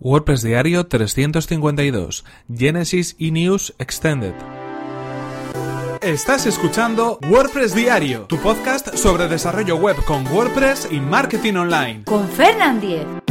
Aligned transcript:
WordPress 0.00 0.42
Diario 0.42 0.86
352 0.86 2.24
Genesis 2.48 3.14
e 3.18 3.30
News 3.30 3.74
Extended. 3.78 4.32
Estás 6.00 6.46
escuchando 6.46 7.18
WordPress 7.28 7.74
Diario, 7.74 8.22
tu 8.22 8.38
podcast 8.38 8.94
sobre 8.94 9.28
desarrollo 9.28 9.76
web 9.76 10.02
con 10.06 10.26
WordPress 10.26 10.88
y 10.90 11.00
marketing 11.00 11.54
online. 11.54 12.04
Con 12.04 12.26
Fernand 12.30 12.80
Diez. 12.80 13.29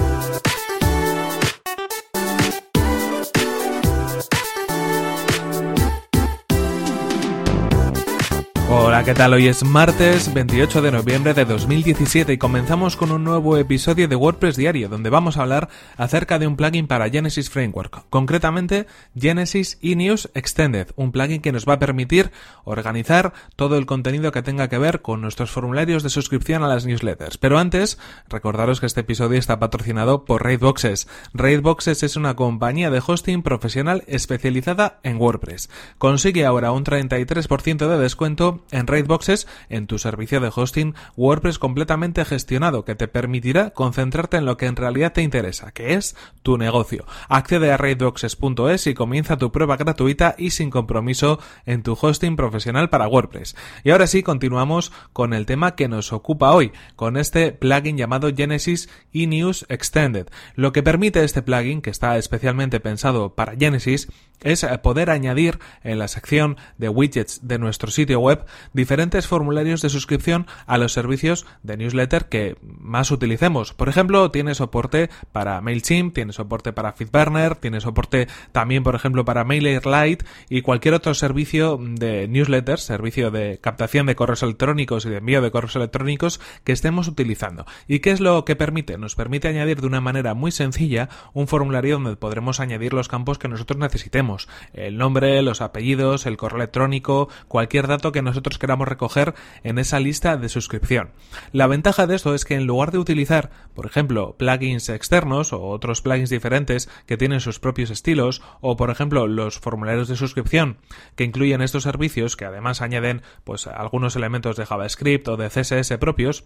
Hola, 8.72 9.04
¿qué 9.04 9.16
tal? 9.16 9.34
Hoy 9.34 9.48
es 9.48 9.64
martes 9.64 10.32
28 10.32 10.84
de 10.84 10.92
noviembre 10.92 11.34
de 11.34 11.44
2017 11.44 12.34
y 12.34 12.38
comenzamos 12.38 12.96
con 12.96 13.12
un 13.12 13.24
nuevo 13.24 13.58
episodio 13.58 14.08
de 14.08 14.16
WordPress 14.16 14.58
Diario 14.58 14.90
donde 14.90 15.10
vamos 15.10 15.38
a 15.38 15.42
hablar 15.42 15.70
acerca 15.98 16.38
de 16.38 16.46
un 16.46 16.56
plugin 16.56 16.86
para 16.86 17.10
Genesis 17.10 17.50
Framework, 17.50 18.06
concretamente 18.12 18.86
Genesis 19.16 19.80
eNews 19.82 20.30
Extended, 20.36 20.90
un 20.98 21.12
plugin 21.12 21.42
que 21.42 21.52
nos 21.52 21.68
va 21.68 21.74
a 21.74 21.80
permitir 21.80 22.32
organizar 22.64 23.34
todo 23.56 23.76
el 23.76 23.88
contenido 23.88 24.32
que 24.32 24.44
tenga 24.44 24.68
que 24.68 24.78
ver 24.78 25.02
con 25.02 25.20
nuestros 25.20 25.50
formularios 25.50 26.04
de 26.04 26.12
suscripción 26.12 26.64
a 26.64 26.68
las 26.68 26.86
newsletters. 26.86 27.40
Pero 27.40 27.58
antes, 27.58 27.98
recordaros 28.30 28.80
que 28.80 28.86
este 28.86 29.02
episodio 29.02 29.40
está 29.40 29.60
patrocinado 29.60 30.26
por 30.26 30.44
Raidboxes. 30.44 31.08
Raidboxes 31.34 32.04
es 32.04 32.16
una 32.16 32.36
compañía 32.36 32.92
de 32.92 33.02
hosting 33.04 33.42
profesional 33.42 34.04
especializada 34.06 35.00
en 35.02 35.18
WordPress. 35.18 35.72
Consigue 35.98 36.46
ahora 36.46 36.72
un 36.72 36.84
33% 36.84 37.88
de 37.88 37.98
descuento 37.98 38.59
en 38.72 38.88
Raidboxes 38.88 39.48
en 39.70 39.88
tu 39.88 40.00
servicio 40.00 40.40
de 40.40 40.52
hosting 40.54 40.96
WordPress 41.16 41.60
completamente 41.60 42.26
gestionado 42.26 42.86
que 42.86 42.96
te 42.96 43.08
permitirá 43.08 43.72
concentrarte 43.72 44.38
en 44.38 44.46
lo 44.46 44.58
que 44.58 44.66
en 44.66 44.76
realidad 44.76 45.14
te 45.14 45.22
interesa, 45.22 45.72
que 45.72 45.94
es 45.94 46.16
tu 46.44 46.58
negocio. 46.58 47.06
Accede 47.28 47.72
a 47.72 47.78
raidboxes.es 47.78 48.88
y 48.88 48.94
comienza 48.94 49.38
tu 49.38 49.52
prueba 49.52 49.78
gratuita 49.78 50.36
y 50.38 50.52
sin 50.52 50.70
compromiso 50.70 51.40
en 51.66 51.84
tu 51.84 51.98
hosting 52.00 52.36
profesional 52.36 52.90
para 52.90 53.08
WordPress. 53.08 53.56
Y 53.84 53.92
ahora 53.92 54.08
sí, 54.08 54.24
continuamos 54.24 54.92
con 55.14 55.34
el 55.34 55.46
tema 55.46 55.76
que 55.76 55.88
nos 55.88 56.14
ocupa 56.14 56.52
hoy, 56.52 56.72
con 56.96 57.18
este 57.18 57.52
plugin 57.52 57.98
llamado 57.98 58.30
Genesis 58.36 58.90
eNews 59.14 59.66
Extended. 59.70 60.28
Lo 60.56 60.72
que 60.72 60.84
permite 60.84 61.24
este 61.24 61.42
plugin, 61.42 61.82
que 61.82 61.90
está 61.90 62.18
especialmente 62.18 62.80
pensado 62.80 63.36
para 63.36 63.56
Genesis, 63.56 64.10
es 64.42 64.66
poder 64.82 65.10
añadir 65.10 65.60
en 65.84 66.00
la 66.00 66.08
sección 66.08 66.58
de 66.78 66.90
widgets 66.90 67.48
de 67.48 67.60
nuestro 67.60 67.92
sitio 67.92 68.20
web 68.20 68.46
diferentes 68.74 69.28
formularios 69.28 69.82
de 69.82 69.90
suscripción 69.90 70.48
a 70.66 70.78
los 70.78 70.94
servicios 70.94 71.46
de 71.64 71.78
newsletter 71.78 72.26
que 72.26 72.58
más 72.62 73.12
utilicemos. 73.12 73.74
Por 73.74 73.90
ejemplo, 73.90 74.32
tiene 74.32 74.56
soporte 74.56 75.10
para 75.32 75.62
MailChimp, 75.62 76.14
tiene 76.14 76.34
soporte 76.34 76.74
para 76.74 76.94
FeedBurner, 76.94 77.56
tiene 77.56 77.82
soporte 77.82 78.28
también, 78.52 78.84
por 78.84 78.96
ejemplo, 78.96 79.26
para 79.26 79.44
MailerLite 79.44 80.26
y 80.50 80.62
cualquier 80.62 80.94
otro 80.94 81.14
servicio 81.14 81.80
de 81.80 82.28
newsletters, 82.28 82.84
servicio 82.84 83.32
de 83.32 83.60
captación 83.60 84.06
de 84.06 84.16
correos 84.16 84.44
electrónicos 84.44 85.06
y 85.06 85.10
de 85.10 85.18
envío 85.18 85.42
de 85.42 85.52
correos 85.52 85.76
electrónicos 85.76 86.40
que 86.64 86.72
estemos 86.72 87.08
utilizando. 87.08 87.66
¿Y 87.88 88.00
qué 88.00 88.12
es 88.12 88.20
lo 88.20 88.46
que 88.46 88.56
permite? 88.56 88.98
Nos 88.98 89.16
permite 89.16 89.48
añadir 89.48 89.82
de 89.82 89.88
una 89.88 90.02
manera 90.02 90.34
muy 90.34 90.52
sencilla 90.52 91.10
un 91.34 91.48
formulario 91.48 91.96
donde 91.96 92.16
podremos 92.16 92.60
añadir 92.60 92.94
los 92.94 93.08
campos 93.08 93.38
que 93.40 93.48
nosotros 93.48 93.80
necesitemos. 93.80 94.29
El 94.74 94.98
nombre, 94.98 95.42
los 95.42 95.62
apellidos, 95.62 96.26
el 96.26 96.38
correo 96.38 96.58
electrónico, 96.58 97.30
cualquier 97.48 97.88
dato 97.88 98.12
que 98.12 98.22
nosotros 98.22 98.58
queramos 98.60 98.88
recoger 98.88 99.34
en 99.64 99.80
esa 99.80 100.00
lista 100.00 100.38
de 100.38 100.50
suscripción. 100.50 101.12
La 101.52 101.68
ventaja 101.68 102.08
de 102.08 102.16
esto 102.16 102.34
es 102.34 102.46
que 102.46 102.56
en 102.56 102.66
lugar 102.66 102.92
de 102.92 103.00
utilizar, 103.00 103.50
por 103.74 103.86
ejemplo, 103.86 104.36
plugins 104.38 104.90
externos 104.90 105.54
o 105.54 105.62
otros 105.62 106.02
plugins 106.02 106.30
diferentes 106.30 106.90
que 107.06 107.18
tienen 107.18 107.40
sus 107.40 107.60
propios 107.60 107.90
estilos, 107.90 108.42
o 108.62 108.78
por 108.78 108.90
ejemplo 108.90 109.28
los 109.28 109.60
formularios 109.60 110.08
de 110.08 110.16
suscripción 110.16 110.78
que 111.16 111.24
incluyen 111.24 111.62
estos 111.62 111.84
servicios 111.84 112.36
que 112.36 112.46
además 112.46 112.82
añaden 112.82 113.22
pues 113.44 113.68
algunos 113.68 114.16
elementos 114.16 114.56
de 114.56 114.66
JavaScript 114.66 115.28
o 115.28 115.38
de 115.38 115.50
CSS 115.50 115.98
propios, 115.98 116.46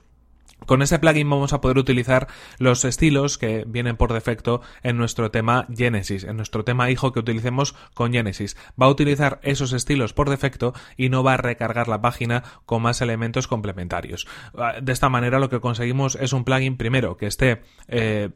con 0.66 0.82
ese 0.82 1.00
plugin 1.00 1.30
vamos 1.30 1.54
a 1.54 1.62
poder 1.62 1.78
utilizar 1.78 2.28
los 2.58 2.86
estilos 2.86 3.38
que 3.38 3.66
vienen 3.68 3.98
por 3.98 4.14
defecto 4.14 4.62
en 4.82 4.98
nuestro 4.98 5.32
tema 5.32 5.68
Genesis, 5.76 6.24
en 6.24 6.38
nuestro 6.38 6.64
tema 6.64 6.90
hijo 6.90 7.12
que 7.12 7.20
utilicemos 7.20 7.76
con 7.94 8.14
Genesis. 8.14 8.56
Va 8.82 8.86
a 8.86 8.90
utilizar 8.90 9.40
esos 9.44 9.74
estilos 9.74 10.14
por 10.14 10.30
defecto 10.30 10.74
y 10.98 11.10
no 11.10 11.24
va 11.24 11.34
a 11.34 11.38
recargar 11.38 11.88
la 11.88 12.02
página 12.02 12.44
con 12.66 12.82
más 12.82 13.02
elementos 13.02 13.48
complementarios. 13.48 14.28
Ah, 14.58 14.76
de 14.82 14.92
esta 14.92 15.10
manera 15.10 15.40
lo 15.40 15.50
que 15.50 15.60
conseguimos 15.60 16.16
es 16.16 16.34
un 16.34 16.44
plugin 16.44 16.78
primero 16.78 17.18
que 17.18 17.28
esté 17.28 17.62
eh, 17.88 18.30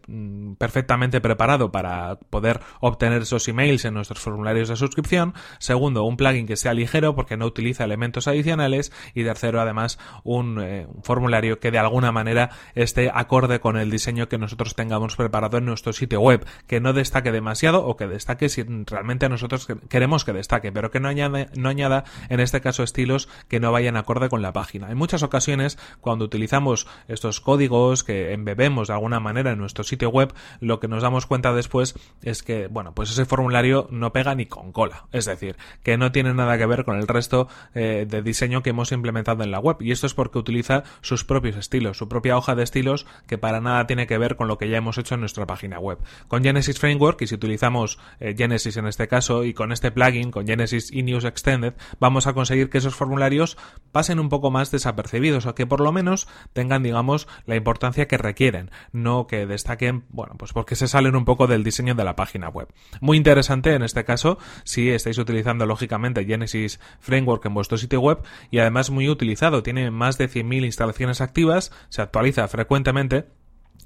perfectamente 0.57 1.21
preparado 1.21 1.71
para 1.71 2.19
poder 2.29 2.59
obtener 2.81 3.21
esos 3.21 3.47
emails 3.47 3.85
en 3.85 3.93
nuestros 3.93 4.19
formularios 4.19 4.69
de 4.69 4.75
suscripción. 4.75 5.33
Segundo, 5.59 6.03
un 6.03 6.17
plugin 6.17 6.45
que 6.45 6.57
sea 6.57 6.73
ligero 6.73 7.15
porque 7.15 7.37
no 7.37 7.45
utiliza 7.45 7.83
elementos 7.83 8.27
adicionales. 8.27 8.91
Y 9.13 9.23
tercero, 9.23 9.61
además, 9.61 9.99
un, 10.23 10.59
eh, 10.61 10.87
formulario 11.03 11.59
que 11.59 11.71
de 11.71 11.79
alguna 11.97 12.11
manera 12.11 12.51
esté 12.75 13.09
acorde 13.11 13.59
con 13.59 13.75
el 13.75 13.89
diseño 13.89 14.29
que 14.29 14.37
nosotros 14.37 14.75
tengamos 14.75 15.15
preparado 15.15 15.57
en 15.57 15.65
nuestro 15.65 15.93
sitio 15.93 16.21
web, 16.21 16.45
que 16.67 16.79
no 16.79 16.93
destaque 16.93 17.31
demasiado 17.31 17.83
o 17.87 17.97
que 17.97 18.05
destaque 18.05 18.49
si 18.49 18.61
realmente 18.85 19.29
nosotros 19.29 19.67
queremos 19.89 20.23
que 20.23 20.31
destaque, 20.31 20.71
pero 20.71 20.91
que 20.91 20.99
no 20.99 21.09
añada 21.09 22.03
en 22.29 22.39
este 22.39 22.61
caso 22.61 22.83
estilos 22.83 23.29
que 23.47 23.59
no 23.59 23.71
vayan 23.71 23.97
acorde 23.97 24.29
con 24.29 24.43
la 24.43 24.53
página. 24.53 24.91
En 24.91 24.97
muchas 24.97 25.23
ocasiones, 25.23 25.79
cuando 25.99 26.25
utilizamos 26.25 26.85
estos 27.07 27.41
códigos 27.41 28.03
que 28.03 28.33
embebemos 28.33 28.89
de 28.89 28.93
alguna 28.93 29.19
manera 29.19 29.51
en 29.51 29.57
nuestro 29.57 29.83
sitio 29.83 30.09
web, 30.09 30.35
lo 30.59 30.79
que 30.79 30.87
nos 30.87 31.01
damos 31.01 31.25
cuenta 31.25 31.51
después 31.51 31.95
es 32.21 32.43
que, 32.43 32.67
bueno, 32.67 32.93
pues 32.93 33.09
ese 33.09 33.25
formulario 33.25 33.87
no 33.89 34.13
pega 34.13 34.35
ni 34.35 34.45
con 34.45 34.71
cola. 34.71 35.07
Es 35.11 35.25
decir, 35.25 35.55
que 35.81 35.97
no 35.97 36.11
tiene 36.11 36.35
nada 36.35 36.59
que 36.59 36.67
ver 36.67 36.85
con 36.85 36.97
el 36.97 37.07
resto 37.07 37.47
eh, 37.73 38.05
de 38.07 38.21
diseño 38.21 38.61
que 38.61 38.69
hemos 38.69 38.91
implementado 38.91 39.43
en 39.43 39.49
la 39.49 39.59
web. 39.59 39.77
Y 39.79 39.91
esto 39.91 40.05
es 40.05 40.13
porque 40.13 40.37
utiliza 40.37 40.83
sus 41.01 41.23
propios 41.23 41.55
estilos, 41.55 41.86
propia 42.07 42.37
hoja 42.37 42.55
de 42.55 42.63
estilos 42.63 43.05
que 43.27 43.37
para 43.37 43.61
nada 43.61 43.87
tiene 43.87 44.07
que 44.07 44.17
ver 44.17 44.35
con 44.35 44.47
lo 44.47 44.57
que 44.57 44.69
ya 44.69 44.77
hemos 44.77 44.97
hecho 44.97 45.15
en 45.15 45.21
nuestra 45.21 45.45
página 45.45 45.79
web. 45.79 45.99
Con 46.27 46.43
Genesis 46.43 46.79
Framework, 46.79 47.21
y 47.21 47.27
si 47.27 47.35
utilizamos 47.35 47.99
eh, 48.19 48.35
Genesis 48.37 48.77
en 48.77 48.87
este 48.87 49.07
caso, 49.07 49.43
y 49.43 49.53
con 49.53 49.71
este 49.71 49.91
plugin, 49.91 50.31
con 50.31 50.47
Genesis 50.47 50.91
eNews 50.91 51.25
Extended, 51.25 51.73
vamos 51.99 52.27
a 52.27 52.33
conseguir 52.33 52.69
que 52.69 52.77
esos 52.77 52.95
formularios 52.95 53.57
pasen 53.91 54.19
un 54.19 54.29
poco 54.29 54.51
más 54.51 54.71
desapercibidos, 54.71 55.45
o 55.45 55.55
que 55.55 55.65
por 55.65 55.81
lo 55.81 55.91
menos 55.91 56.27
tengan, 56.53 56.83
digamos, 56.83 57.27
la 57.45 57.55
importancia 57.55 58.07
que 58.07 58.17
requieren, 58.17 58.71
no 58.91 59.27
que 59.27 59.45
destaquen, 59.45 60.05
bueno, 60.09 60.35
pues 60.37 60.53
porque 60.53 60.75
se 60.75 60.87
salen 60.87 61.15
un 61.15 61.25
poco 61.25 61.47
del 61.47 61.63
diseño 61.63 61.95
de 61.95 62.03
la 62.03 62.15
página 62.15 62.49
web. 62.49 62.67
Muy 63.01 63.17
interesante 63.17 63.73
en 63.73 63.83
este 63.83 64.05
caso, 64.05 64.37
si 64.63 64.89
estáis 64.89 65.17
utilizando 65.17 65.65
lógicamente 65.65 66.25
Genesis 66.25 66.79
Framework 66.99 67.45
en 67.45 67.53
vuestro 67.53 67.77
sitio 67.77 68.01
web, 68.01 68.19
y 68.51 68.59
además 68.59 68.89
muy 68.89 69.09
utilizado, 69.09 69.63
tiene 69.63 69.91
más 69.91 70.17
de 70.17 70.29
100.000 70.29 70.65
instalaciones 70.65 71.21
activas, 71.21 71.71
se 71.89 72.01
actualiza 72.01 72.47
frecuentemente 72.47 73.27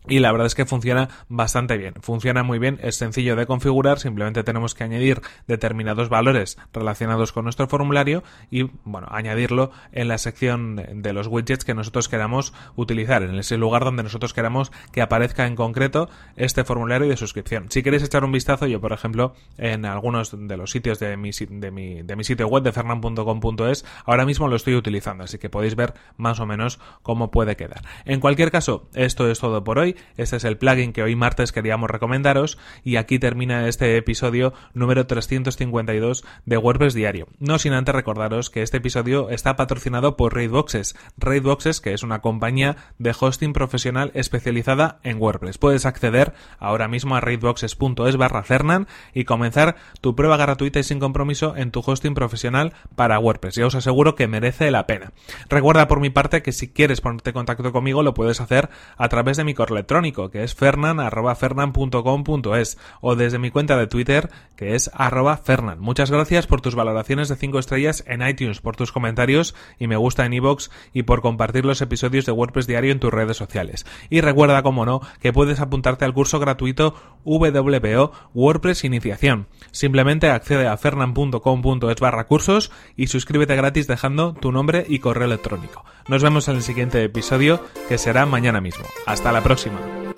y 0.07 0.19
la 0.19 0.31
verdad 0.31 0.47
es 0.47 0.55
que 0.55 0.65
funciona 0.65 1.09
bastante 1.29 1.77
bien, 1.77 1.93
funciona 2.01 2.43
muy 2.43 2.57
bien, 2.59 2.79
es 2.81 2.95
sencillo 2.95 3.35
de 3.35 3.45
configurar, 3.45 3.99
simplemente 3.99 4.43
tenemos 4.43 4.73
que 4.73 4.83
añadir 4.83 5.21
determinados 5.47 6.09
valores 6.09 6.57
relacionados 6.73 7.31
con 7.31 7.43
nuestro 7.43 7.67
formulario 7.67 8.23
y 8.49 8.63
bueno, 8.83 9.07
añadirlo 9.11 9.71
en 9.91 10.07
la 10.07 10.17
sección 10.17 10.75
de 10.75 11.13
los 11.13 11.27
widgets 11.27 11.65
que 11.65 11.75
nosotros 11.75 12.09
queramos 12.09 12.53
utilizar, 12.75 13.21
en 13.21 13.35
ese 13.35 13.57
lugar 13.57 13.83
donde 13.83 14.03
nosotros 14.03 14.33
queramos 14.33 14.71
que 14.91 15.01
aparezca 15.01 15.45
en 15.45 15.55
concreto 15.55 16.09
este 16.35 16.63
formulario 16.63 17.07
de 17.07 17.17
suscripción. 17.17 17.67
Si 17.69 17.83
queréis 17.83 18.03
echar 18.03 18.23
un 18.23 18.31
vistazo, 18.31 18.65
yo 18.65 18.81
por 18.81 18.93
ejemplo, 18.93 19.35
en 19.57 19.85
algunos 19.85 20.35
de 20.35 20.57
los 20.57 20.71
sitios 20.71 20.97
de 20.99 21.15
mi, 21.15 21.31
de 21.31 21.71
mi, 21.71 22.01
de 22.01 22.15
mi 22.15 22.23
sitio 22.23 22.47
web 22.47 22.63
de 22.63 22.71
fernan.com.es, 22.71 23.85
ahora 24.05 24.25
mismo 24.25 24.47
lo 24.47 24.55
estoy 24.55 24.75
utilizando, 24.75 25.25
así 25.25 25.37
que 25.37 25.49
podéis 25.49 25.75
ver 25.75 25.93
más 26.17 26.39
o 26.39 26.45
menos 26.45 26.79
cómo 27.03 27.29
puede 27.29 27.55
quedar. 27.55 27.81
En 28.05 28.19
cualquier 28.19 28.51
caso, 28.51 28.89
esto 28.93 29.29
es 29.29 29.39
todo 29.39 29.63
por 29.63 29.77
hoy. 29.77 29.90
Este 30.17 30.37
es 30.37 30.43
el 30.43 30.57
plugin 30.57 30.93
que 30.93 31.03
hoy 31.03 31.15
martes 31.15 31.51
queríamos 31.51 31.89
recomendaros 31.89 32.57
y 32.83 32.95
aquí 32.95 33.19
termina 33.19 33.67
este 33.67 33.97
episodio 33.97 34.53
número 34.73 35.07
352 35.07 36.23
de 36.45 36.57
WordPress 36.57 36.93
Diario. 36.93 37.27
No 37.39 37.59
sin 37.59 37.73
antes 37.73 37.93
recordaros 37.95 38.49
que 38.49 38.61
este 38.61 38.77
episodio 38.77 39.29
está 39.29 39.55
patrocinado 39.55 40.17
por 40.17 40.35
Raidboxes. 40.35 40.95
Raidboxes, 41.17 41.81
que 41.81 41.93
es 41.93 42.03
una 42.03 42.21
compañía 42.21 42.77
de 42.97 43.15
hosting 43.17 43.53
profesional 43.53 44.11
especializada 44.13 44.99
en 45.03 45.21
WordPress. 45.21 45.57
Puedes 45.57 45.85
acceder 45.85 46.33
ahora 46.59 46.87
mismo 46.87 47.15
a 47.15 47.21
raidboxes.es 47.21 48.17
barra 48.17 48.43
Fernan 48.43 48.87
y 49.13 49.25
comenzar 49.25 49.75
tu 50.01 50.15
prueba 50.15 50.37
gratuita 50.37 50.79
y 50.79 50.83
sin 50.83 50.99
compromiso 50.99 51.55
en 51.55 51.71
tu 51.71 51.81
hosting 51.85 52.13
profesional 52.13 52.73
para 52.95 53.19
WordPress. 53.19 53.55
Ya 53.55 53.65
os 53.65 53.75
aseguro 53.75 54.15
que 54.15 54.27
merece 54.27 54.71
la 54.71 54.87
pena. 54.87 55.11
Recuerda 55.49 55.87
por 55.87 55.99
mi 55.99 56.09
parte 56.09 56.41
que 56.41 56.51
si 56.51 56.69
quieres 56.71 57.01
ponerte 57.01 57.31
en 57.31 57.35
contacto 57.35 57.71
conmigo 57.71 58.03
lo 58.03 58.13
puedes 58.13 58.41
hacer 58.41 58.69
a 58.97 59.09
través 59.09 59.37
de 59.37 59.43
mi 59.43 59.53
correo 59.53 59.80
electrónico, 59.81 60.29
que 60.29 60.43
es 60.43 60.53
fernan.fernan.com.es, 60.55 62.77
o 63.01 63.15
desde 63.15 63.39
mi 63.39 63.49
cuenta 63.49 63.77
de 63.77 63.87
Twitter, 63.87 64.29
que 64.55 64.75
es 64.75 64.91
arroba 64.93 65.37
fernan. 65.37 65.79
Muchas 65.79 66.11
gracias 66.11 66.45
por 66.45 66.61
tus 66.61 66.75
valoraciones 66.75 67.29
de 67.29 67.35
5 67.35 67.59
estrellas 67.59 68.03
en 68.07 68.21
iTunes, 68.21 68.61
por 68.61 68.75
tus 68.75 68.91
comentarios 68.91 69.55
y 69.79 69.87
me 69.87 69.95
gusta 69.95 70.25
en 70.25 70.33
iVoox 70.33 70.69
y 70.93 71.03
por 71.03 71.21
compartir 71.21 71.65
los 71.65 71.81
episodios 71.81 72.25
de 72.25 72.31
WordPress 72.31 72.67
Diario 72.67 72.91
en 72.91 72.99
tus 72.99 73.11
redes 73.11 73.37
sociales. 73.37 73.85
Y 74.09 74.21
recuerda, 74.21 74.61
como 74.61 74.85
no, 74.85 75.01
que 75.19 75.33
puedes 75.33 75.59
apuntarte 75.59 76.05
al 76.05 76.13
curso 76.13 76.39
gratuito 76.39 76.93
WPO 77.25 78.11
WordPress 78.33 78.83
Iniciación. 78.83 79.47
Simplemente 79.71 80.29
accede 80.29 80.67
a 80.67 80.77
fernan.com.es 80.77 81.99
barra 81.99 82.27
cursos 82.27 82.71
y 82.95 83.07
suscríbete 83.07 83.55
gratis 83.55 83.87
dejando 83.87 84.33
tu 84.33 84.51
nombre 84.51 84.85
y 84.87 84.99
correo 84.99 85.25
electrónico. 85.25 85.83
Nos 86.07 86.23
vemos 86.23 86.47
en 86.47 86.57
el 86.57 86.63
siguiente 86.63 87.03
episodio 87.03 87.63
que 87.87 87.97
será 87.97 88.25
mañana 88.25 88.61
mismo. 88.61 88.85
Hasta 89.05 89.31
la 89.31 89.41
próxima. 89.41 89.70
tomorrow. 89.71 90.10